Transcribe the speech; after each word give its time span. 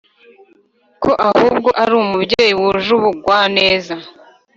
ko 1.03 1.11
ahubwo 1.29 1.69
ari 1.81 1.93
umubyeyi 2.01 2.53
wuje 2.59 2.89
ubugwaneza 2.97 3.95